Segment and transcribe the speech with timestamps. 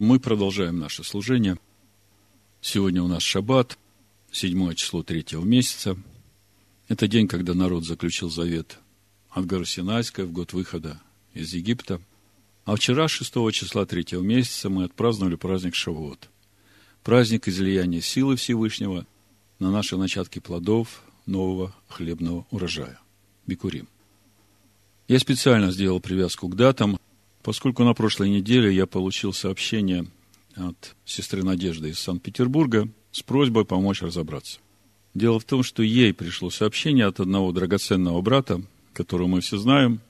[0.00, 1.56] Мы продолжаем наше служение.
[2.60, 3.78] Сегодня у нас шаббат,
[4.32, 5.96] седьмое число третьего месяца.
[6.88, 8.78] Это день, когда народ заключил завет
[9.30, 11.00] от горы Синайской в год выхода
[11.32, 12.00] из Египта.
[12.64, 16.28] А вчера, 6 числа третьего месяца, мы отпраздновали праздник Шавуот.
[17.04, 19.06] Праздник излияния силы Всевышнего
[19.60, 22.98] на наши начатки плодов нового хлебного урожая.
[23.46, 23.86] Бикурим.
[25.06, 26.98] Я специально сделал привязку к датам,
[27.44, 30.06] поскольку на прошлой неделе я получил сообщение
[30.56, 34.58] от сестры Надежды из Санкт-Петербурга с просьбой помочь разобраться.
[35.12, 38.62] Дело в том, что ей пришло сообщение от одного драгоценного брата,
[38.94, 40.00] которого мы все знаем.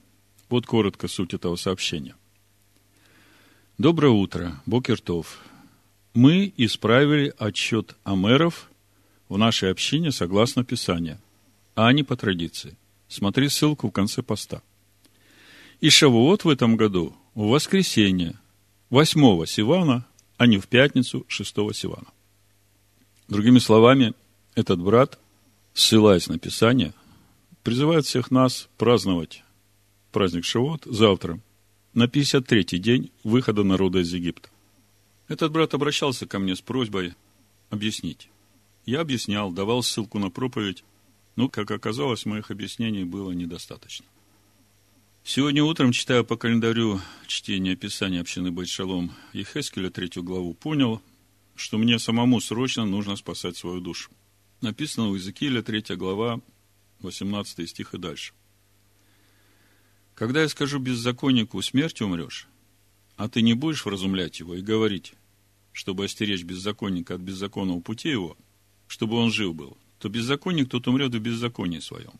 [0.49, 2.15] Вот коротко суть этого сообщения.
[3.79, 5.41] Доброе утро, Бокертов.
[6.15, 8.71] Мы исправили отчет Амеров
[9.29, 11.19] в нашей общине согласно Писанию,
[11.75, 12.77] а не по традиции.
[13.09, 14.63] Смотри ссылку в конце поста.
[15.81, 18.39] И Шавуот в этом году в воскресенье
[18.91, 20.07] 8 Сивана,
[20.37, 22.07] а не в пятницу 6 Сивана.
[23.29, 24.15] Другими словами,
[24.55, 25.19] этот брат,
[25.73, 26.95] ссылаясь на Писание,
[27.63, 29.43] призывает всех нас праздновать
[30.13, 31.41] праздник Шавуот завтра,
[31.93, 34.49] на 53-й день выхода народа из Египта.
[35.29, 37.15] Этот брат обращался ко мне с просьбой
[37.71, 38.29] объяснить.
[38.85, 40.85] Я объяснял, давал ссылку на проповедь,
[41.37, 44.07] но, как оказалось, моих объяснений было недостаточно.
[45.27, 51.01] Сегодня утром, читая по календарю чтение Писания общины Байшалом Ехескеля, третью главу, понял,
[51.57, 54.11] что мне самому срочно нужно спасать свою душу.
[54.61, 56.43] Написано у Иезекииля, третья глава,
[57.01, 58.35] 18 стих и дальше.
[60.15, 62.47] Когда я скажу беззаконнику, смерть умрешь,
[63.17, 65.15] а ты не будешь вразумлять его и говорить,
[65.73, 68.37] чтобы остеречь беззаконника от беззаконного пути его,
[68.87, 72.13] чтобы он жив был, то беззаконник тот умрет в беззаконии своем,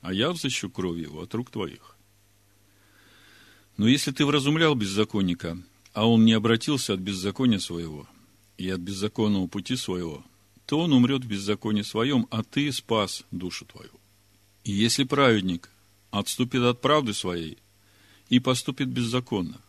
[0.00, 1.95] а я взыщу кровь его от рук твоих.
[3.76, 5.58] Но если ты вразумлял беззаконника,
[5.92, 8.08] а он не обратился от беззакония своего
[8.56, 10.24] и от беззаконного пути своего,
[10.64, 13.90] то он умрет в беззаконии своем, а ты спас душу твою.
[14.64, 15.70] И если праведник
[16.10, 17.58] отступит от правды своей
[18.30, 19.60] и поступит беззаконно,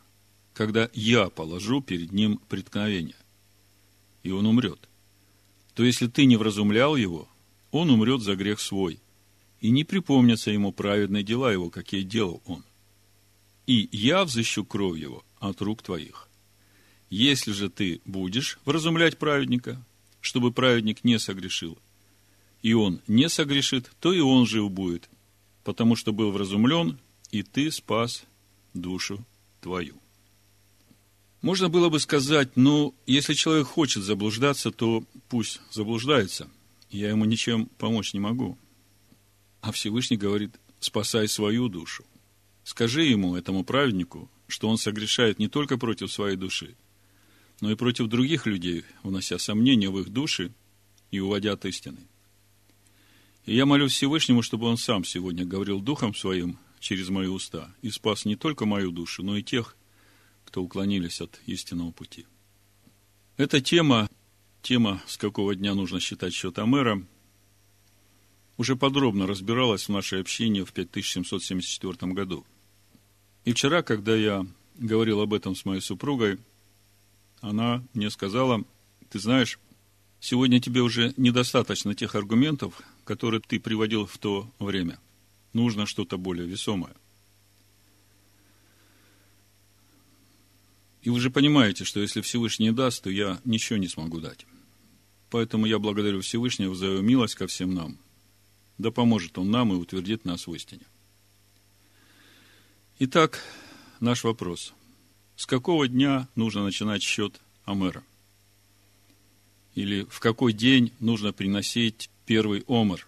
[0.53, 3.15] когда я положу перед ним преткновение,
[4.23, 4.79] и он умрет,
[5.75, 7.27] то если ты не вразумлял его,
[7.71, 8.99] он умрет за грех свой,
[9.59, 12.63] и не припомнятся ему праведные дела его, какие делал он
[13.67, 16.29] и я взыщу кровь его от рук твоих.
[17.09, 19.83] Если же ты будешь вразумлять праведника,
[20.21, 21.77] чтобы праведник не согрешил,
[22.63, 25.09] и он не согрешит, то и он жив будет,
[25.63, 26.97] потому что был вразумлен,
[27.31, 28.23] и ты спас
[28.73, 29.23] душу
[29.61, 30.01] твою.
[31.41, 36.49] Можно было бы сказать, ну, если человек хочет заблуждаться, то пусть заблуждается.
[36.89, 38.57] Я ему ничем помочь не могу.
[39.61, 42.05] А Всевышний говорит, спасай свою душу.
[42.67, 46.75] Скажи ему, этому праведнику, что он согрешает не только против своей души,
[47.61, 50.51] но и против других людей, унося сомнения в их души
[51.09, 51.99] и уводя от истины.
[53.45, 57.89] И я молю Всевышнему, чтобы он сам сегодня говорил Духом Своим через мои уста и
[57.89, 59.77] спас не только мою душу, но и тех,
[60.43, 62.25] кто уклонились от истинного пути.
[63.37, 64.09] Эта тема,
[64.61, 67.01] тема, с какого дня нужно считать счет Амера,
[68.57, 72.45] уже подробно разбиралась в нашей общине в 5774 году–
[73.47, 76.37] и вчера, когда я говорил об этом с моей супругой,
[77.39, 78.65] она мне сказала,
[79.09, 79.57] ты знаешь,
[80.19, 84.99] сегодня тебе уже недостаточно тех аргументов, которые ты приводил в то время.
[85.53, 86.93] Нужно что-то более весомое.
[91.03, 94.45] И вы же понимаете, что если Всевышний даст, то я ничего не смогу дать.
[95.29, 97.97] Поэтому я благодарю Всевышнего за его милость ко всем нам.
[98.77, 100.83] Да поможет он нам и утвердит нас в истине.
[102.99, 103.43] Итак,
[103.99, 104.73] наш вопрос.
[105.35, 108.03] С какого дня нужно начинать счет Омера?
[109.75, 113.07] Или в какой день нужно приносить первый Омер,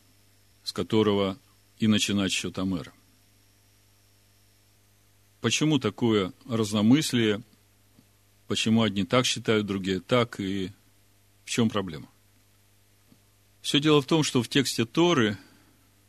[0.63, 1.39] с которого
[1.79, 2.94] и начинать счет Омера?
[5.41, 7.41] Почему такое разномыслие?
[8.47, 10.39] Почему одни так считают, другие так?
[10.39, 10.71] И
[11.45, 12.09] в чем проблема?
[13.63, 15.35] Все дело в том, что в тексте Торы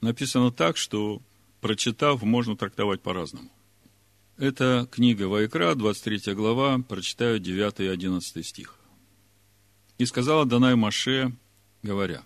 [0.02, 1.22] написано так, что,
[1.62, 3.50] прочитав, можно трактовать по-разному.
[4.40, 8.74] Это книга Вайкра, 23 глава, прочитаю 9 и 11 стих.
[9.98, 11.36] «И сказала Данай Маше,
[11.82, 12.24] говоря,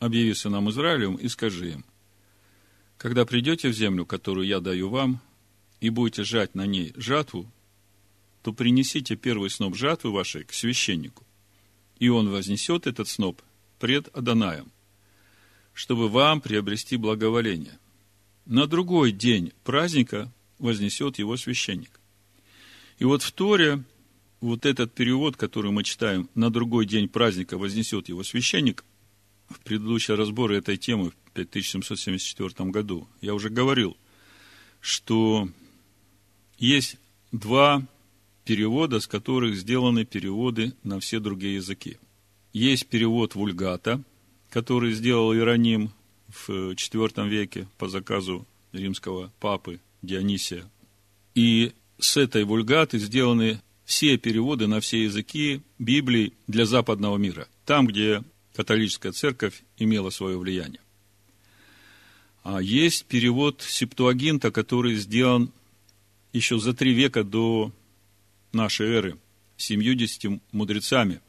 [0.00, 1.86] «Объяви сынам Израилем и скажи им,
[2.98, 5.22] когда придете в землю, которую я даю вам,
[5.80, 7.50] и будете жать на ней жатву,
[8.42, 11.26] то принесите первый сноп жатвы вашей к священнику,
[11.98, 13.40] и он вознесет этот сноп
[13.78, 14.70] пред Аданаем,
[15.72, 17.78] чтобы вам приобрести благоволение.
[18.44, 22.00] На другой день праздника вознесет его священник.
[22.98, 23.84] И вот в Торе
[24.40, 28.84] вот этот перевод, который мы читаем, на другой день праздника вознесет его священник,
[29.48, 33.96] в предыдущие разборы этой темы в 5774 году я уже говорил,
[34.80, 35.48] что
[36.58, 36.96] есть
[37.32, 37.82] два
[38.44, 41.98] перевода, с которых сделаны переводы на все другие языки.
[42.52, 44.02] Есть перевод вульгата,
[44.50, 45.92] который сделал Иероним
[46.28, 50.64] в IV веке по заказу римского папы Дионисия.
[51.34, 57.86] И с этой вульгаты сделаны все переводы на все языки Библии для западного мира, там,
[57.86, 58.22] где
[58.54, 60.80] католическая церковь имела свое влияние.
[62.42, 65.52] А есть перевод Септуагинта, который сделан
[66.32, 67.72] еще за три века до
[68.52, 69.18] нашей эры,
[69.56, 71.20] 70 мудрецами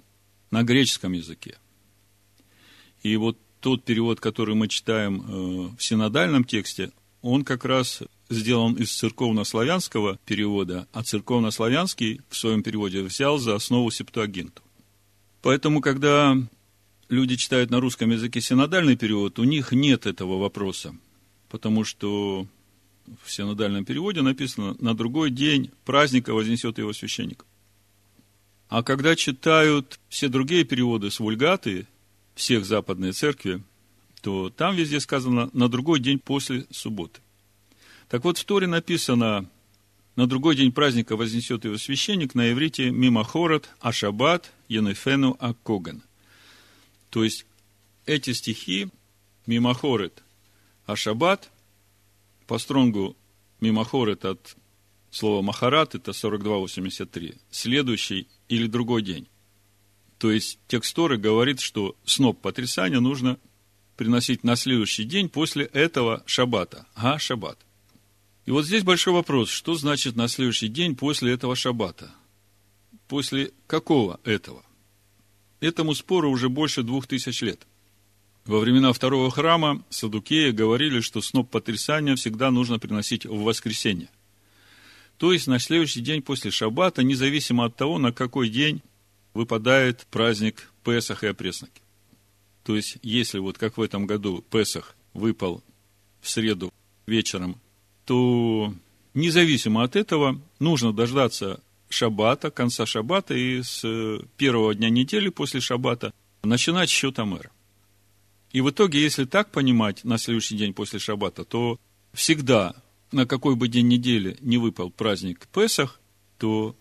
[0.51, 1.57] на греческом языке.
[3.03, 6.91] И вот тот перевод, который мы читаем э, в синодальном тексте,
[7.21, 13.89] он как раз сделан из церковно-славянского перевода, а церковно-славянский в своем переводе взял за основу
[13.91, 14.61] септуагинту.
[15.41, 16.37] Поэтому, когда
[17.09, 20.95] люди читают на русском языке синодальный перевод, у них нет этого вопроса,
[21.49, 22.45] потому что
[23.23, 27.45] в синодальном переводе написано «на другой день праздника вознесет его священник».
[28.67, 31.87] А когда читают все другие переводы с вульгаты,
[32.35, 33.63] всех западной церкви,
[34.21, 37.19] то там везде сказано «на другой день после субботы».
[38.09, 39.47] Так вот, в Торе написано
[40.15, 46.01] «на другой день праздника вознесет его священник» на иврите «мимахорот ашабат енефену акоган».
[47.11, 47.45] То есть,
[48.07, 48.89] эти стихи
[49.45, 50.23] «мимахорет
[50.87, 51.51] ашабат»
[52.47, 53.15] по стронгу
[53.61, 54.55] «мимахорет» от
[55.11, 59.27] слова «махарат» это 42.83, следующий или другой день.
[60.17, 63.37] То есть, текст Торы говорит, что сноп потрясания нужно
[63.97, 66.87] приносить на следующий день после этого шаббата.
[66.95, 67.59] А, шаббат.
[68.49, 72.09] И вот здесь большой вопрос, что значит на следующий день после этого шаббата?
[73.07, 74.65] После какого этого?
[75.59, 77.67] Этому спору уже больше двух тысяч лет.
[78.45, 84.09] Во времена второго храма Садукея говорили, что сноп потрясания всегда нужно приносить в воскресенье.
[85.19, 88.81] То есть на следующий день после шаббата, независимо от того, на какой день
[89.35, 91.83] выпадает праздник Песах и опресноки.
[92.63, 95.63] То есть, если вот как в этом году Песах выпал
[96.19, 96.73] в среду
[97.05, 97.59] вечером
[98.09, 98.73] то
[99.13, 103.85] независимо от этого нужно дождаться шаббата, конца шаббата, и с
[104.35, 106.11] первого дня недели после шаббата
[106.41, 107.51] начинать счет Амера.
[108.51, 111.79] И в итоге, если так понимать на следующий день после шаббата, то
[112.11, 112.73] всегда,
[113.11, 115.99] на какой бы день недели не выпал праздник Песах,
[116.39, 116.75] то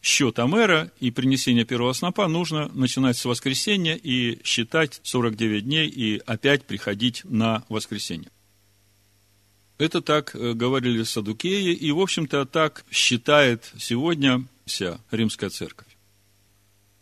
[0.00, 6.22] счет Амера и принесение первого снопа нужно начинать с воскресенья и считать 49 дней и
[6.24, 8.30] опять приходить на воскресенье.
[9.78, 15.86] Это так э, говорили садукеи, и, в общем-то, так считает сегодня вся римская церковь.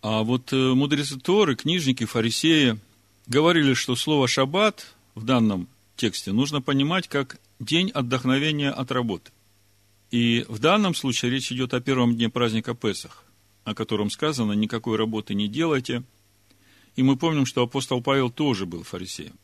[0.02, 2.78] А вот э, мудрецы Торы, книжники, фарисеи
[3.26, 9.32] говорили, что слово «шаббат» в данном тексте нужно понимать как день отдохновения от работы.
[10.10, 13.24] И в данном случае речь идет о первом дне праздника Песах,
[13.64, 16.02] о котором сказано «никакой работы не делайте».
[16.94, 19.34] И мы помним, что апостол Павел тоже был фарисеем.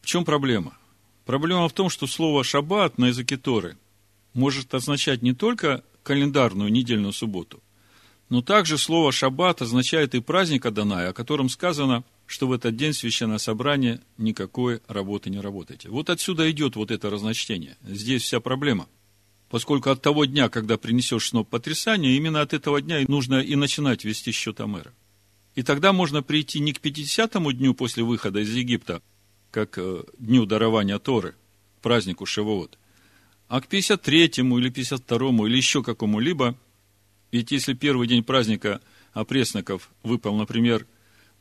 [0.00, 0.76] В чем проблема?
[1.28, 3.76] Проблема в том, что слово «шаббат» на языке Торы
[4.32, 7.62] может означать не только календарную недельную субботу,
[8.30, 12.94] но также слово «шаббат» означает и праздник Адоная, о котором сказано, что в этот день
[12.94, 15.90] священное собрание никакой работы не работаете.
[15.90, 17.76] Вот отсюда идет вот это разночтение.
[17.86, 18.88] Здесь вся проблема.
[19.50, 24.02] Поскольку от того дня, когда принесешь сноп потрясания, именно от этого дня нужно и начинать
[24.02, 24.94] вести счет Амера.
[25.56, 29.02] И тогда можно прийти не к 50-му дню после выхода из Египта,
[29.50, 31.34] как э, дню дарования Торы,
[31.82, 32.78] празднику Шавуот,
[33.48, 36.56] а к 53-му или 52-му или еще какому-либо,
[37.32, 38.80] ведь если первый день праздника
[39.12, 40.86] опресноков выпал, например,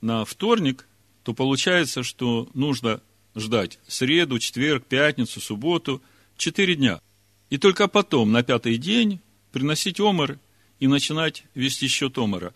[0.02, 0.88] на вторник,
[1.24, 3.02] то получается, что нужно
[3.36, 6.02] ждать среду, четверг, пятницу, субботу,
[6.38, 7.02] четыре дня.
[7.50, 9.20] И только потом, на пятый день,
[9.52, 10.40] приносить омер
[10.80, 12.54] и начинать вести счет омера.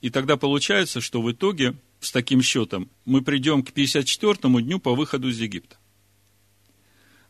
[0.00, 4.94] И тогда получается, что в итоге с таким счетом, мы придем к 54-му дню по
[4.94, 5.76] выходу из Египта.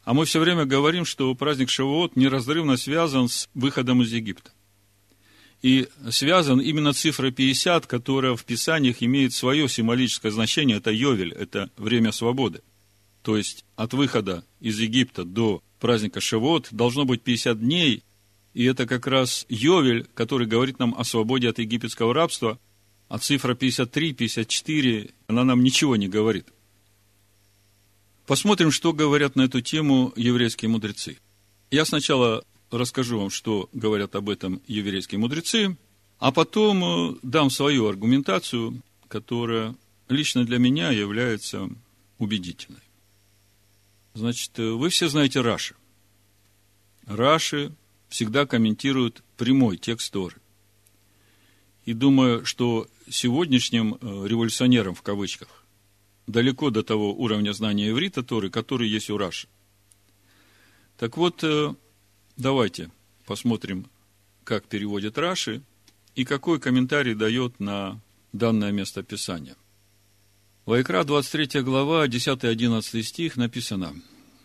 [0.04, 4.50] А мы все время говорим, что праздник Шавуот неразрывно связан с выходом из Египта.
[5.62, 11.70] И связан именно цифра 50, которая в Писаниях имеет свое символическое значение, это Йовель, это
[11.78, 12.60] время свободы.
[13.22, 18.02] То есть от выхода из Египта до праздника Шавуот должно быть 50 дней,
[18.52, 22.58] и это как раз Йовель, который говорит нам о свободе от египетского рабства–
[23.08, 26.46] а цифра 53, 54, она нам ничего не говорит.
[28.26, 31.18] Посмотрим, что говорят на эту тему еврейские мудрецы.
[31.70, 35.76] Я сначала расскажу вам, что говорят об этом еврейские мудрецы,
[36.18, 39.74] А потом э, дам свою аргументацию, которая
[40.08, 41.68] лично для меня является
[42.18, 42.80] убедительной.
[44.14, 45.74] Значит, э, вы все знаете Раши.
[47.06, 47.72] Раши
[48.08, 50.36] всегда комментируют прямой текст Торы.
[51.84, 55.64] И думаю, что сегодняшним э, революционерам в кавычках
[56.26, 59.48] далеко до того уровня знания иврита Торы, который есть у Раши.
[60.96, 61.74] Так вот, э,
[62.36, 62.90] давайте
[63.26, 63.86] посмотрим,
[64.44, 65.62] как переводит Раши
[66.14, 68.00] и какой комментарий дает на
[68.32, 69.56] данное место Писания.
[70.66, 73.94] Вайкра, 23 глава, 10-11 стих написано.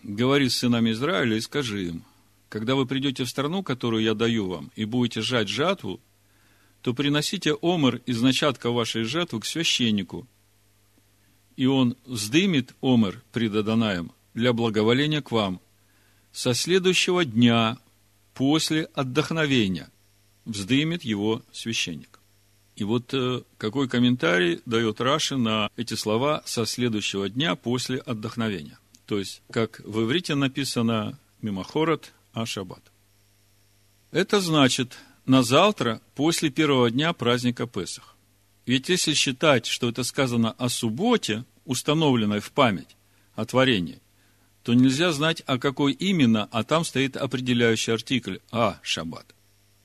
[0.04, 2.04] «Говори с сынами Израиля и скажи им,
[2.50, 6.02] когда вы придете в страну, которую я даю вам, и будете жать жатву,
[6.82, 10.28] то приносите омер из начатка вашей жатвы к священнику,
[11.56, 15.60] и он вздымет омер пред Адонаем для благоволения к вам
[16.32, 17.78] со следующего дня
[18.34, 19.90] после отдохновения
[20.46, 22.20] вздымет его священник.
[22.76, 28.80] И вот э, какой комментарий дает Раши на эти слова со следующего дня после отдохновения.
[29.06, 32.84] То есть, как в иврите написано мимохорот а шаббат.
[34.12, 34.98] Это значит,
[35.30, 38.16] на завтра, после первого дня праздника Песах.
[38.66, 42.98] Ведь если считать, что это сказано о субботе, установленной в память
[43.36, 44.02] о творении,
[44.64, 49.36] то нельзя знать, о какой именно, а там стоит определяющий артикль «а»– шаббат.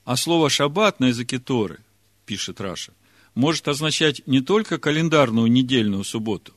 [0.03, 1.79] А слово «шаббат» на языке Торы,
[2.25, 2.93] пишет Раша,
[3.35, 6.53] может означать не только календарную недельную субботу,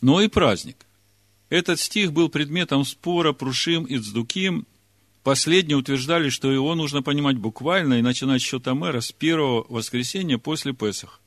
[0.00, 0.78] но и праздник.
[1.50, 4.66] Этот стих был предметом спора Прушим и Цдуким
[5.26, 10.72] Последние утверждали, что его нужно понимать буквально и начинать счет Амера с первого воскресенья после
[10.72, 11.20] Песах.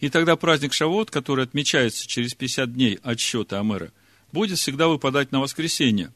[0.00, 3.92] И тогда праздник Шавот, который отмечается через 50 дней от счета Амера,
[4.32, 6.10] будет всегда выпадать на воскресенье.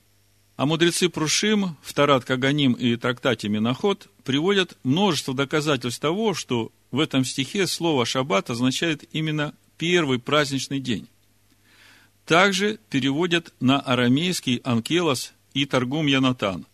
[0.56, 7.26] А мудрецы Прушим, в Каганим и трактате Миноход приводят множество доказательств того, что в этом
[7.26, 11.08] стихе слово «шаббат» означает именно первый праздничный день.
[12.24, 16.64] Также переводят на арамейский анкелос и торгум Янатан.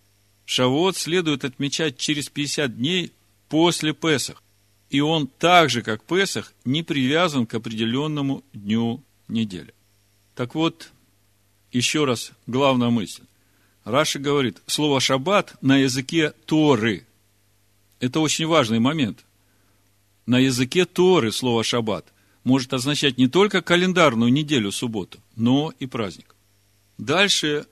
[0.46, 3.12] Шавот следует отмечать через 50 дней
[3.48, 4.42] после Песах.
[4.88, 9.74] И он так же, как Песах, не привязан к определенному дню недели.
[10.36, 10.92] Так вот,
[11.72, 13.24] еще раз, главная мысль.
[13.84, 17.04] Раша говорит, слово «шаббат» на языке Торы.
[17.98, 19.24] Это очень важный момент.
[20.26, 22.06] На языке Торы слово «шаббат»
[22.44, 26.36] может означать не только календарную неделю, субботу, но и праздник.
[26.98, 27.66] Дальше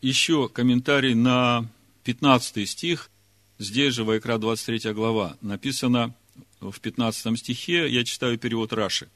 [0.00, 1.68] еще комментарий на
[2.04, 3.10] 15 стих,
[3.58, 6.14] здесь же, Вайкра 23 глава, написано
[6.60, 9.08] в 15 стихе, я читаю перевод Раши.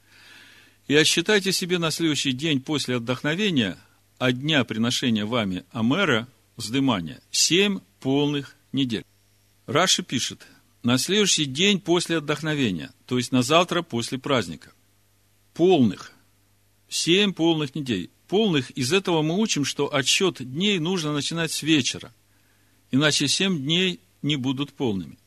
[0.87, 3.79] «И отсчитайте себе на следующий день после отдохновения
[4.19, 6.27] от дня приношения вами Амера,
[6.57, 9.05] вздымания, семь полных недель».
[9.67, 10.47] Раши пишет,
[10.83, 14.73] на следующий день после отдохновения, то есть на завтра после праздника.
[15.53, 16.13] Полных.
[16.89, 18.09] Семь полных недель.
[18.29, 22.15] Полных, из этого мы учим, что отсчет дней нужно начинать с вечера
[22.91, 25.19] иначе семь дней не будут полными.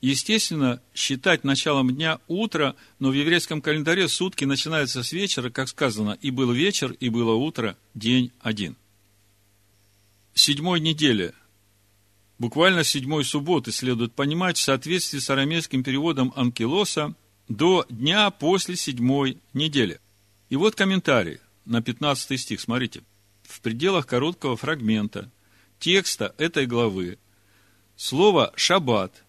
[0.00, 6.18] Естественно, считать началом дня утро, но в еврейском календаре сутки начинаются с вечера, как сказано,
[6.20, 8.76] и был вечер, и было утро, день один.
[10.34, 11.32] Седьмой неделе,
[12.38, 17.14] буквально седьмой субботы, следует понимать в соответствии с арамейским переводом Анкилоса
[17.48, 20.00] до дня после седьмой недели.
[20.50, 23.02] И вот комментарий на 15 стих, смотрите.
[23.42, 25.30] В пределах короткого фрагмента
[25.84, 27.18] текста этой главы
[27.94, 29.22] слово «шаббат»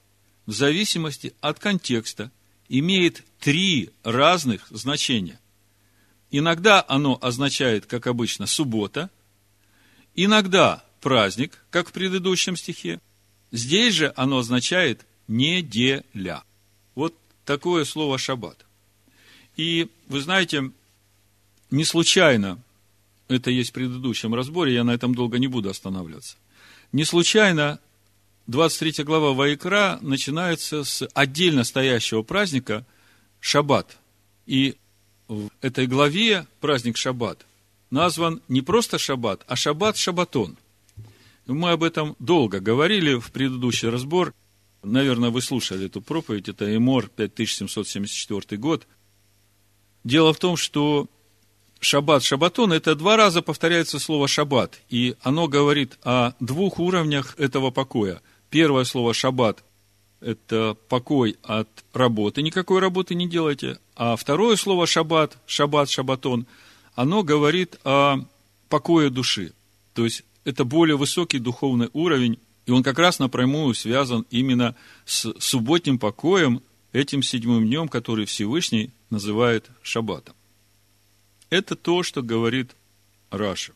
[0.46, 2.32] в зависимости от контекста
[2.70, 5.38] имеет три разных значения.
[6.32, 9.10] Иногда оно означает, как обычно, суббота,
[10.16, 13.02] иногда праздник, как в предыдущем стихе.
[13.52, 16.42] Здесь же оно означает неделя.
[16.96, 18.66] Вот такое слово шаббат.
[19.58, 20.72] И вы знаете,
[21.70, 22.62] не случайно
[23.28, 26.38] это есть в предыдущем разборе, я на этом долго не буду останавливаться.
[26.96, 27.82] Не случайно
[28.48, 32.86] 23 глава Ваикра начинается с отдельно стоящего праздника
[33.42, 33.98] Шаббат.
[34.46, 34.78] И
[35.28, 37.46] в этой главе праздник Шаббат
[37.92, 40.56] назван не просто Шаббат, а Шаббат Шабатон.
[41.48, 44.34] Мы об этом долго говорили в предыдущий разбор.
[44.82, 46.48] Наверное, вы слушали эту проповедь.
[46.48, 48.88] Это Эмор, 5774 год.
[50.06, 51.10] Дело в том, что
[51.86, 57.70] шаббат, шаббатон, это два раза повторяется слово шаббат, и оно говорит о двух уровнях этого
[57.70, 58.22] покоя.
[58.50, 59.64] Первое слово шаббат–
[60.22, 63.78] это покой от работы, никакой работы не делайте.
[63.96, 66.48] А второе слово шаббат, шаббат, шаббатон,
[66.96, 68.18] оно говорит о
[68.68, 69.54] покое души.
[69.94, 74.76] То есть, это более высокий духовный уровень, и он как раз напрямую связан именно
[75.06, 76.62] с субботним покоем
[76.94, 80.36] этим седьмым днем, который Всевышний называет шаббатом.
[81.56, 82.76] Это то, что говорит
[83.32, 83.72] Раша.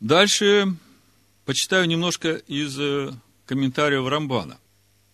[0.00, 0.76] Дальше
[1.46, 3.14] почитаю немножко из э,
[3.46, 4.58] комментариев Рамбана.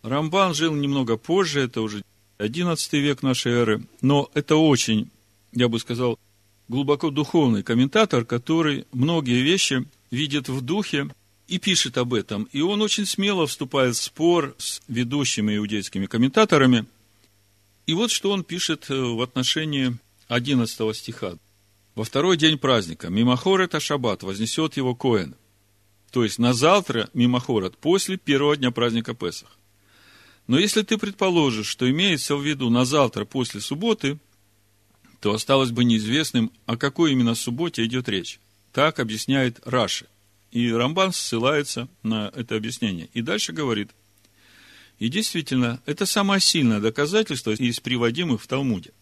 [0.02, 2.02] Рамбан жил немного позже, это уже
[2.38, 5.08] 11 век нашей эры, но это очень,
[5.52, 6.18] я бы сказал,
[6.66, 11.10] глубоко духовный комментатор, который многие вещи видит в духе
[11.46, 12.48] и пишет об этом.
[12.50, 16.86] И он очень смело вступает в спор с ведущими иудейскими комментаторами.
[17.86, 21.36] И вот что он пишет э, в отношении 11 стиха.
[21.94, 25.36] Во второй день праздника Мимохор это шаббат, вознесет его Коэн.
[26.10, 29.56] То есть на завтра Мимохорот, после первого дня праздника Песах.
[30.46, 34.18] Но если ты предположишь, что имеется в виду на завтра после субботы,
[35.20, 38.40] то осталось бы неизвестным, о какой именно субботе идет речь.
[38.72, 40.06] Так объясняет Раши.
[40.50, 43.08] И Рамбан ссылается на это объяснение.
[43.14, 43.90] И дальше говорит,
[44.98, 48.92] и действительно, это самое сильное доказательство из приводимых в Талмуде.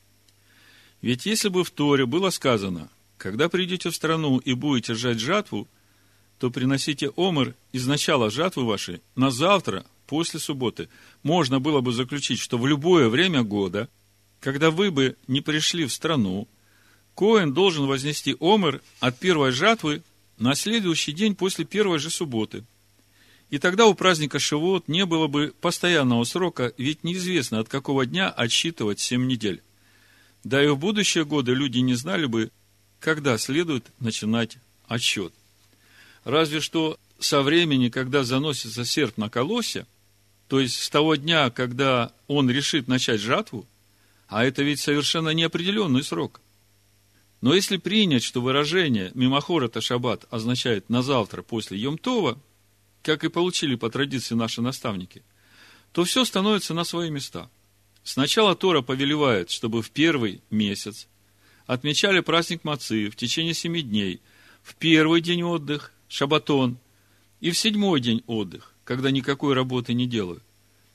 [1.02, 5.69] Ведь если бы в Торе было сказано, когда придете в страну и будете жать жатву,
[6.38, 10.88] то приносите омер из начала жатвы вашей на завтра, после субботы.
[11.23, 13.88] Можно было бы заключить, что в любое время года,
[14.40, 16.49] когда вы бы не пришли в страну,
[17.14, 20.02] Коэн должен вознести омер от первой жатвы
[20.37, 22.64] на следующий день после первой же субботы.
[23.50, 28.30] И тогда у праздника Шивот не было бы постоянного срока, ведь неизвестно, от какого дня
[28.30, 29.62] отсчитывать семь недель.
[30.44, 32.50] Да и в будущие годы люди не знали бы,
[32.99, 35.32] когда следует начинать отсчет.
[36.25, 39.87] Разве что со времени, когда заносится серп на колосе,
[40.49, 43.66] то есть с того дня, когда он решит начать жатву,
[44.28, 46.40] а это ведь совершенно неопределенный срок.
[47.40, 52.38] Но если принять, что выражение «мимохор это шаббат» означает «на завтра после Йомтова»,
[53.02, 55.23] как и получили по традиции наши наставники,
[55.92, 57.49] то все становится на свои места–
[58.02, 61.07] Сначала Тора повелевает, чтобы в первый месяц
[61.66, 64.20] отмечали праздник Мацы в течение семи дней,
[64.62, 66.79] в первый день отдых, шабатон,
[67.40, 70.42] и в седьмой день отдых, когда никакой работы не делают.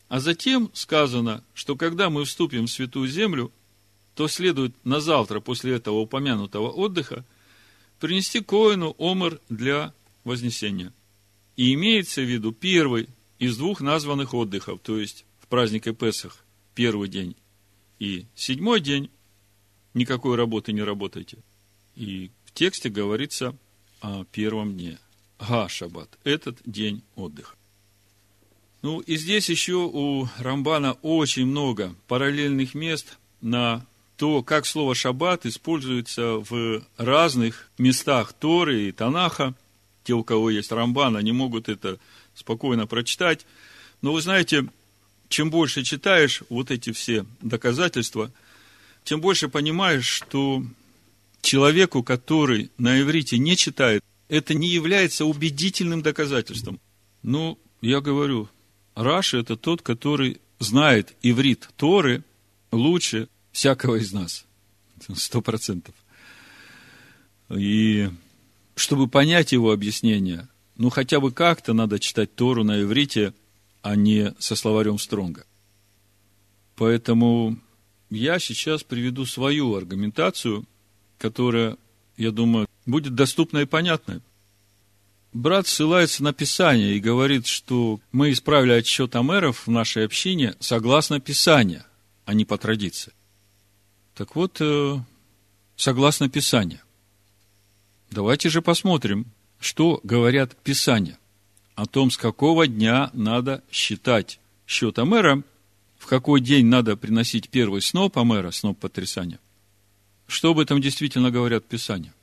[0.08, 3.52] А затем сказано, что когда мы вступим в святую землю,
[4.14, 7.26] то следует на завтра после этого упомянутого отдыха
[8.00, 10.94] принести коину омер для вознесения.
[11.56, 13.08] И имеется в виду первый
[13.40, 16.45] из двух названных отдыхов, то есть в празднике Песах,
[16.76, 17.36] первый день
[18.00, 19.10] и седьмой день
[19.94, 21.38] никакой работы не работайте.
[21.96, 23.56] И в тексте говорится
[24.02, 25.00] о первом дне.
[25.40, 26.10] Га Шаббат.
[26.24, 27.56] Этот день отдыха.
[28.82, 33.86] Ну и здесь еще у Рамбана очень много параллельных мест на
[34.18, 39.56] то, как слово «шаббат» используется в разных местах Торы и Танаха.
[40.04, 42.00] Те, у кого есть Рамбан, они могут это
[42.36, 43.46] спокойно прочитать.
[44.02, 44.68] Но вы знаете,
[45.30, 48.32] чем больше читаешь вот эти все доказательства,
[49.04, 50.64] тем больше понимаешь, что
[51.42, 56.80] человеку, который на иврите не читает, это не является убедительным доказательством.
[57.22, 58.50] Ну, я говорю,
[58.96, 62.24] Раши– это тот, который знает иврит Торы
[62.72, 64.46] лучше всякого из нас.
[65.16, 65.94] Сто процентов.
[67.50, 68.10] И
[68.76, 73.34] чтобы понять его объяснение, ну, хотя бы как-то надо читать Тору на иврите–
[73.86, 75.46] а не со словарем Стронга.
[76.76, 77.56] Поэтому
[78.10, 80.66] я сейчас приведу свою аргументацию,
[81.20, 81.78] которая,
[82.18, 84.24] я думаю, будет доступна и понятна.
[85.34, 91.20] Брат ссылается на Писание и говорит, что мы исправили отсчет амеров в нашей общине согласно
[91.20, 91.84] Писанию,
[92.26, 93.14] а не по традиции.
[94.16, 94.98] Так вот, э,
[95.76, 96.82] согласно Писанию.
[98.10, 99.28] Давайте же посмотрим,
[99.60, 101.20] что говорят Писания
[101.76, 105.44] о том, с какого дня надо считать счет Амера,
[105.98, 109.40] в какой день надо приносить первый сноп Амера, сноп потрясания.
[110.28, 112.14] Что об этом действительно говорят Писания?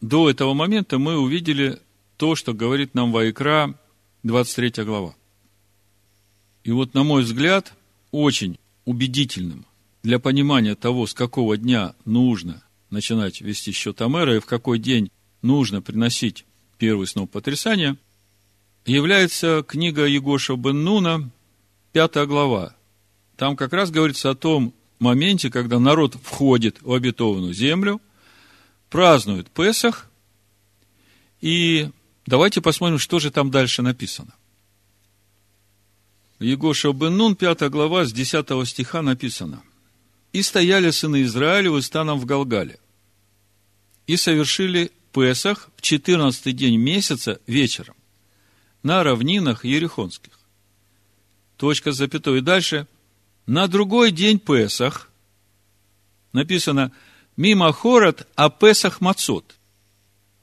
[0.00, 1.78] До этого момента мы увидели
[2.16, 3.78] то, что говорит нам Вайкра,
[4.24, 5.14] 23 глава.
[6.64, 7.72] И вот, на мой взгляд,
[8.10, 9.64] очень убедительным
[10.02, 15.10] для понимания того, с какого дня нужно начинать вести счет Амера и в какой день
[15.42, 16.44] нужно приносить
[16.76, 17.96] первый сноп потрясания–
[18.86, 21.30] является книга Егоша бен Нуна,
[21.92, 22.74] пятая глава.
[23.36, 28.00] Там как раз говорится о том моменте, когда народ входит в обетованную землю,
[28.90, 30.10] празднует Песах,
[31.40, 31.90] и
[32.26, 34.34] давайте посмотрим, что же там дальше написано.
[36.38, 39.62] Егоша бен Нун, 5 глава, с 10 стиха написано.
[40.32, 42.78] «И стояли сыны Израилевы станом в Галгале,
[44.06, 47.96] и совершили Песах в 14 день месяца вечером
[48.82, 50.38] на равнинах Ерехонских.
[51.56, 52.38] Точка с запятой.
[52.38, 52.86] И дальше
[53.46, 55.10] на другой день Песах
[56.32, 56.92] написано
[57.36, 59.56] «Мимо хорот, а Песах мацот»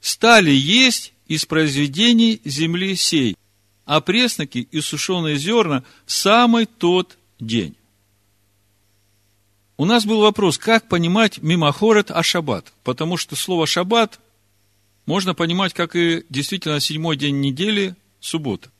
[0.00, 3.36] стали есть из произведений земли сей,
[3.84, 7.74] а пресноки и сушеные зерна в самый тот день.
[9.76, 14.18] У нас был вопрос, как понимать мимохорет а шаббат, потому что слово шаббат
[15.06, 17.94] можно понимать, как и действительно седьмой день недели,
[18.28, 18.70] суббота.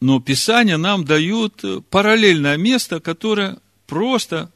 [0.00, 4.50] Но Писание нам дают параллельное место, которое просто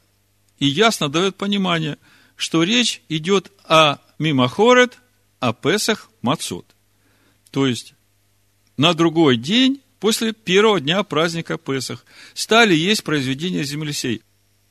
[0.58, 1.98] и ясно дает понимание,
[2.36, 4.98] что речь идет о мимохорет,
[5.40, 6.66] о Песах Мацот.
[7.50, 7.94] То есть,
[8.76, 14.22] на другой день, после первого дня праздника Песах, стали есть произведения землесей.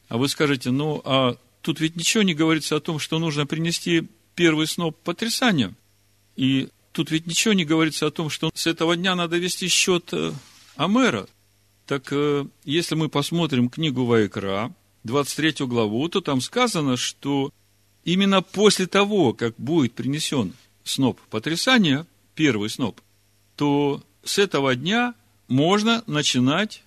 [0.10, 4.08] А вы скажете, ну, а тут ведь ничего не говорится о том, что нужно принести
[4.36, 5.74] первый сноп потрясания.
[6.36, 10.10] И тут ведь ничего не говорится о том, что с этого дня надо вести счет
[10.14, 10.34] э,
[10.78, 11.28] Амера.
[11.86, 17.54] Так э, если мы посмотрим книгу Вайкра, 23 главу, то там сказано, что
[18.04, 23.00] именно после того, как будет принесен сноп потрясания, первый сноп,
[23.56, 25.14] то с этого дня
[25.48, 26.82] можно начинать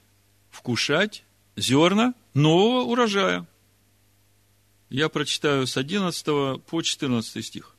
[0.50, 1.22] вкушать
[1.54, 3.46] зерна нового урожая.
[4.88, 7.76] Я прочитаю с 11 по 14 стих.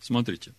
[0.00, 0.54] Смотрите.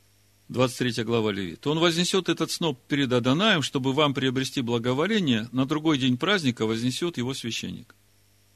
[0.50, 1.66] 23 глава Левит.
[1.68, 7.18] Он вознесет этот сноп перед Адонаем, чтобы вам приобрести благоволение, на другой день праздника вознесет
[7.18, 7.96] его священник.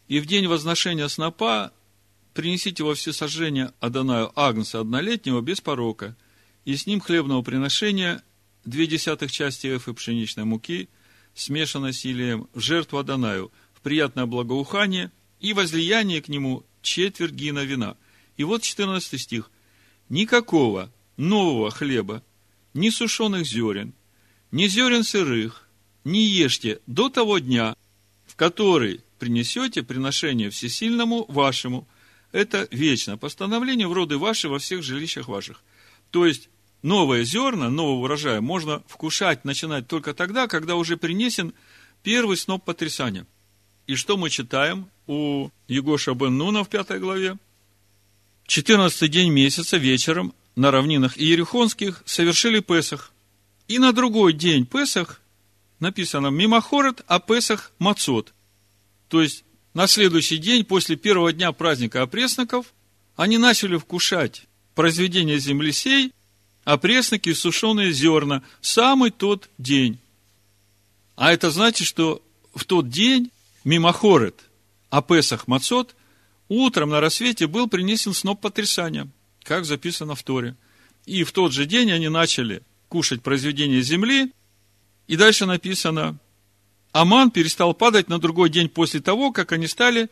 [0.08, 1.71] И в день возношения снопа
[2.34, 6.17] принесите во все сожжения Адонаю Агнца однолетнего без порока,
[6.65, 8.23] и с ним хлебного приношения
[8.65, 10.89] две десятых части эфы пшеничной муки,
[11.36, 13.51] смешанной с илием, в жертву Адонаю–
[13.84, 17.97] приятное благоухание и возлияние к нему четверть гина вина.
[18.38, 19.51] И вот 14 стих.
[20.10, 22.23] Никакого нового хлеба,
[22.73, 23.93] ни сушеных зерен,
[24.52, 25.67] ни зерен сырых,
[26.04, 27.76] не ешьте до того дня,
[28.26, 31.88] в который принесете приношение всесильному вашему.
[32.32, 35.62] Это вечно постановление в роды ваши во всех жилищах ваших.
[36.12, 36.49] То есть,
[36.82, 41.54] новое зерна, нового урожая можно вкушать, начинать только тогда, когда уже принесен
[42.02, 43.26] первый сноп потрясания.
[43.88, 47.38] И что мы читаем у Егоша бен Нуна в пятой главе?
[48.47, 53.11] 14 день месяца вечером на равнинах Иерихонских совершили Песах.
[53.67, 55.21] И на другой день Песах
[55.79, 58.33] написано Мимохорот, а Песах Мацот.
[59.07, 62.73] То есть, на следующий день, после первого дня праздника опресноков,
[63.15, 64.43] они начали вкушать
[64.75, 66.11] произведения земли сей,
[66.63, 69.99] опресноки и сушеные зерна, самый тот день.
[71.15, 72.21] А это значит, что
[72.55, 73.31] в тот день
[73.63, 74.35] мимохорет,
[74.89, 75.95] а Песах Мацот,
[76.49, 79.07] утром на рассвете был принесен сноп потрясания,
[79.43, 80.56] как записано в Торе.
[81.06, 84.32] И в тот же день они начали кушать произведения земли,
[85.08, 86.17] и дальше написано,
[86.91, 90.10] Аман перестал падать на другой день после того, как они стали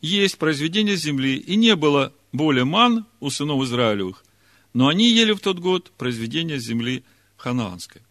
[0.00, 4.24] есть произведения земли, и не было более ман у сынов Израилевых,
[4.72, 7.04] но они ели в тот год произведения земли
[7.36, 8.02] ханаанской.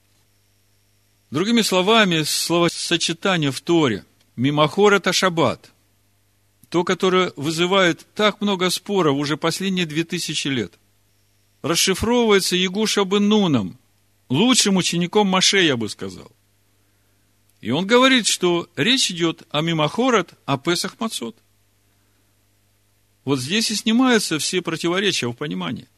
[1.32, 5.71] Другими словами, словосочетание в Торе– Мимохор– это шаббат.
[6.71, 10.73] То, которое вызывает так много споров уже последние две тысячи лет.
[11.62, 13.77] Расшифровывается Ягуша бен
[14.29, 16.31] лучшим учеником Маше, я бы сказал.
[17.60, 21.36] И он говорит, что речь идет о мимохорот, о Песах Мацот.
[23.25, 25.89] Вот здесь и снимаются все противоречия в понимании.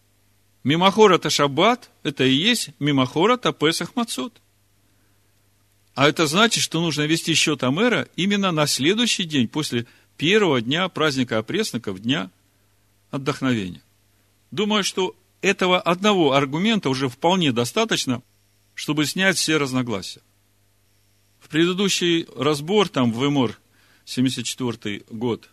[0.64, 4.34] Мимохор это шаббат, это и есть мимохор это Песах Мацот.
[5.94, 9.86] А это значит, что нужно вести счет Амера именно на следующий день, после
[10.18, 12.30] первого дня праздника опресноков, дня
[13.12, 13.82] отдохновения.
[14.52, 18.22] Думаю, что этого одного аргумента уже вполне достаточно,
[18.76, 20.22] чтобы снять все разногласия.
[21.40, 23.60] В предыдущий разбор, там в Эмор,
[24.06, 25.50] 74 год,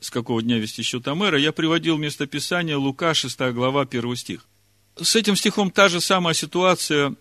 [0.00, 4.46] с какого дня вести счет Амера, я приводил местописание Лука, 6 глава, 1 стих.
[4.96, 7.14] С этим стихом та же самая ситуация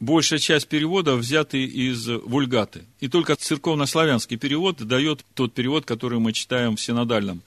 [0.00, 2.84] большая часть перевода взяты из вульгаты.
[3.00, 7.42] И только церковно-славянский перевод дает тот перевод, который мы читаем в синодальном.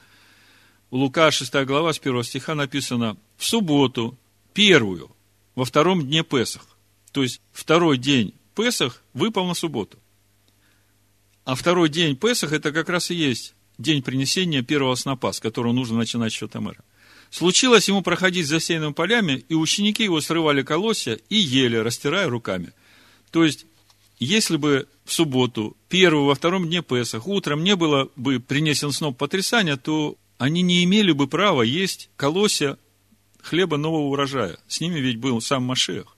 [0.91, 4.17] Лука 6 глава с 1 стиха написано «В субботу,
[4.53, 5.09] первую,
[5.55, 6.65] во втором дне Песах».
[7.11, 9.97] То есть, второй день Песах выпал на субботу.
[11.45, 15.73] А второй день Песах– это как раз и есть день принесения первого снопа, с которого
[15.73, 16.83] нужно начинать счет Амера.
[17.31, 22.73] Случилось ему проходить за сейными полями, и ученики его срывали колосья и ели, растирая руками.
[23.31, 23.65] То есть,
[24.19, 29.17] если бы в субботу, первую, во втором дне Песах, утром не было бы принесен сноп
[29.17, 32.77] потрясания, то они не имели бы права есть колосья
[33.41, 34.57] хлеба нового урожая.
[34.67, 36.17] С ними ведь был сам Машех.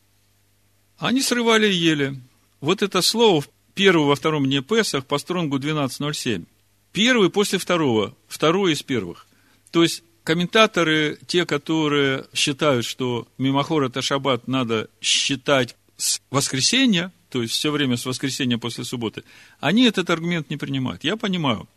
[0.98, 2.20] Они срывали и ели.
[2.60, 6.46] Вот это слово в первую, во втором дне Песах по стронгу 12.07.
[6.92, 9.28] Первый после второго, второй из первых.
[9.70, 17.42] То есть, комментаторы, те, которые считают, что мимохор это шаббат надо считать с воскресенья, то
[17.42, 19.24] есть все время с воскресенья после субботы,
[19.60, 21.04] они этот аргумент не принимают.
[21.04, 21.68] Я понимаю.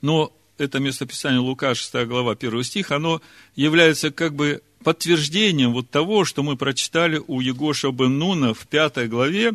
[0.00, 3.20] Но это местописание Лука, 6 глава, 1 стих, оно
[3.54, 9.08] является как бы подтверждением вот того, что мы прочитали у Егоша бен Нуна в 5
[9.08, 9.54] главе,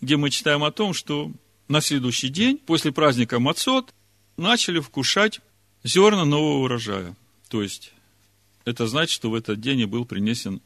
[0.00, 1.30] где мы читаем о том, что
[1.68, 3.92] на следующий день, после праздника Мацот,
[4.36, 5.40] начали вкушать
[5.82, 7.14] зерна нового урожая.
[7.48, 7.92] То есть,
[8.64, 10.60] это значит, что в этот день и был принесен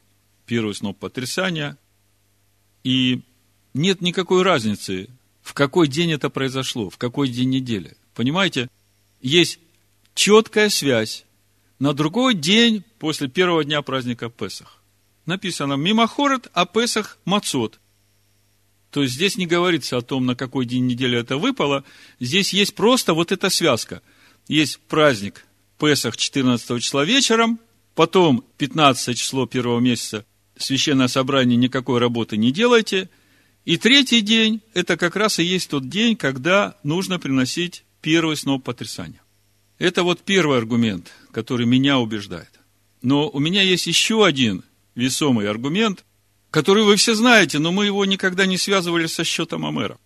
[0.46, 1.76] первый сноп потрясания.
[2.82, 3.20] И
[3.74, 5.08] нет никакой разницы,
[5.42, 7.96] в какой день это произошло, в какой день недели.
[8.14, 8.68] Понимаете,
[9.20, 9.60] есть
[10.14, 11.24] четкая связь
[11.78, 14.82] на другой день после первого дня праздника Песах.
[15.26, 17.78] Написано «Мимохорот, а Песах Мацот».
[18.90, 21.84] То есть здесь не говорится о том, на какой день недели это выпало.
[22.18, 24.02] Здесь есть просто вот эта связка.
[24.48, 25.44] Есть праздник
[25.80, 27.58] Песах 14 числа вечером,
[27.94, 30.24] потом 15 число первого месяца
[30.62, 33.08] священное собрание никакой работы не делайте.
[33.64, 38.64] И третий день– это как раз и есть тот день, когда нужно приносить первый сноп
[38.64, 39.22] потрясания.
[39.78, 42.60] Это вот первый аргумент, который меня убеждает.
[43.02, 44.64] Но у меня есть еще один
[44.94, 46.04] весомый аргумент,
[46.50, 49.98] который вы все знаете, но мы его никогда не связывали со счетом Амера.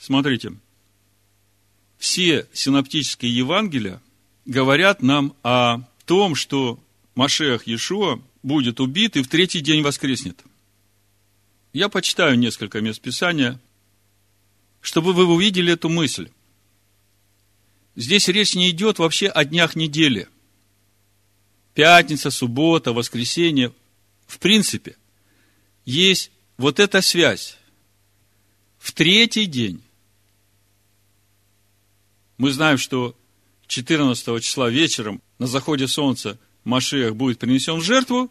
[0.00, 0.54] Смотрите,
[1.98, 4.00] все синоптические Евангелия
[4.46, 6.80] говорят нам о том, что
[7.14, 10.40] Машех Иешуа будет убит и в третий день воскреснет.
[11.72, 13.60] Я почитаю несколько мест Писания,
[14.80, 16.30] чтобы вы увидели эту мысль.
[17.96, 20.28] Здесь речь не идет вообще о днях недели.
[21.74, 23.72] Пятница, суббота, воскресенье.
[24.26, 24.96] В принципе–
[25.86, 27.56] есть вот эта связь.
[28.78, 29.82] В третий день
[32.36, 33.16] мы знаем, что
[33.66, 38.30] 14 числа вечером на заходе солнца Машиах будет принесен в жертву,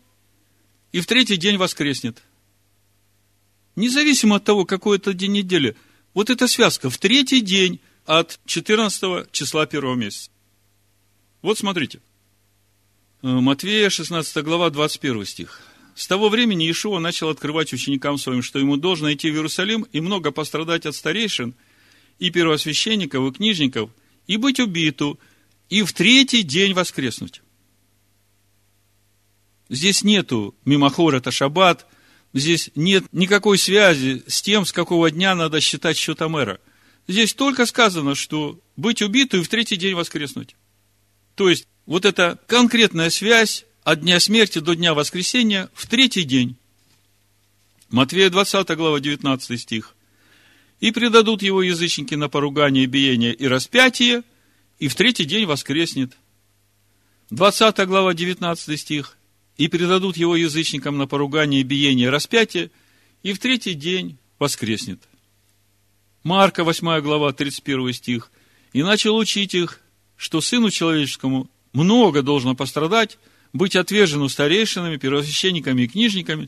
[0.91, 2.21] и в третий день воскреснет.
[3.75, 5.75] Независимо от того, какой это день недели,
[6.13, 10.29] вот эта связка в третий день от 14 числа первого месяца.
[11.41, 11.99] Вот смотрите.
[13.21, 15.61] Матвея, 16 глава, 21 стих.
[15.95, 20.01] С того времени Иешуа начал открывать ученикам своим, что ему должно идти в Иерусалим и
[20.01, 21.55] много пострадать от старейшин,
[22.19, 23.89] и первосвященников, и книжников,
[24.27, 25.19] и быть убиту,
[25.69, 27.41] и в третий день воскреснуть.
[29.69, 31.88] Здесь нету мимохор, это шаббат,
[32.33, 36.59] здесь нет никакой связи с тем, с какого дня надо считать счет Амера.
[37.07, 40.55] Здесь только сказано, что быть убиту и в третий день воскреснуть.
[41.35, 46.57] То есть, вот эта конкретная связь от дня смерти до дня воскресения в третий день.
[47.89, 49.95] Матвея 20 глава 19 стих.
[50.85, 54.21] И предадут его язычники на поругание, биение и распятие,
[54.77, 56.15] и в третий день воскреснет.
[57.31, 59.17] 20 глава 19 стих.
[59.57, 62.69] И предадут его язычникам на поругание, биение распятие,
[63.23, 65.01] и в третий день воскреснет.
[66.21, 68.31] Марка 8 глава 31 стих.
[68.71, 69.81] И начал учить их,
[70.15, 73.17] что сыну человеческому много должно пострадать,
[73.53, 76.47] быть отвержену старейшинами, первосвященниками и книжниками,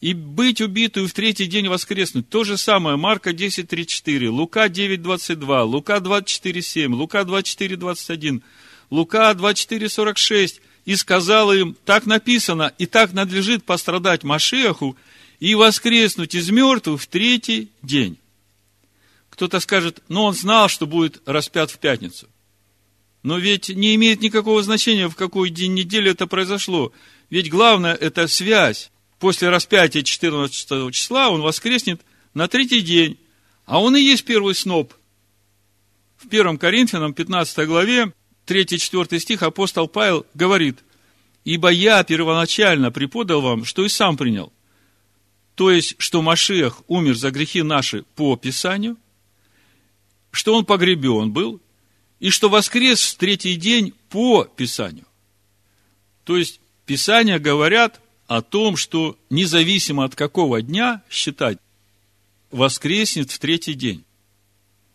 [0.00, 2.28] и быть убитую в третий день воскреснуть.
[2.28, 8.42] То же самое, Марка 10, 34, Лука 9, 22, Лука 24, 7, Лука 24, 21,
[8.90, 10.60] Лука 24, 46.
[10.84, 14.96] И сказал им, так написано, и так надлежит пострадать Машеху
[15.38, 18.16] и воскреснуть из мертвых в третий день.
[19.28, 22.28] Кто-то скажет, но он знал, что будет распят в пятницу.
[23.22, 26.92] Но ведь не имеет никакого значения, в какой день недели это произошло.
[27.30, 28.90] Ведь главное– это связь.
[29.18, 32.00] После распятия 14 числа он воскреснет
[32.34, 33.18] на третий день.
[33.66, 34.94] А он и есть первый сноп.
[36.16, 38.12] В 1 Коринфянам 15 главе
[38.46, 40.78] 3-4 стих апостол Павел говорит,
[41.44, 44.52] «Ибо я первоначально преподал вам, что и сам принял,
[45.54, 48.96] то есть, что Машиах умер за грехи наши по Писанию,
[50.30, 51.60] что он погребен был,
[52.20, 55.06] и что воскрес в третий день по Писанию.
[56.24, 61.58] То есть, Писания говорят о том, что независимо от какого дня считать,
[62.50, 64.04] воскреснет в третий день.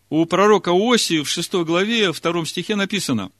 [0.09, 3.31] У пророка Оси в 6 главе, в 2 стихе написано,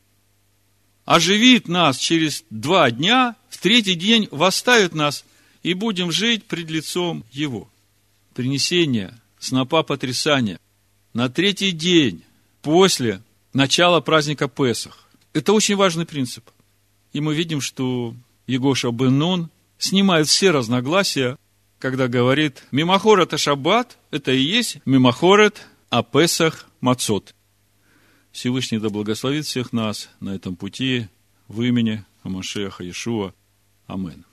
[1.06, 5.26] «Оживит нас через два дня, в третий день восставит нас,
[5.62, 7.70] и будем жить пред лицом Его».
[8.34, 10.60] Принесение снопа потрясания
[11.14, 12.24] на третий день
[12.64, 13.22] после
[13.54, 15.08] начало праздника Песах.
[15.34, 16.50] Это очень важный принцип.
[17.12, 18.16] И мы видим, что
[18.48, 19.50] Егоша Бен
[19.84, 21.38] снимает все разногласия,
[21.80, 27.36] когда говорит, мимохор это шаббат, это и есть мимохорет, а Песах мацот.
[28.32, 31.08] Всевышний да благословит всех нас на этом пути
[31.48, 33.34] в имени Амашеха Иешуа.
[33.86, 34.26] Амин.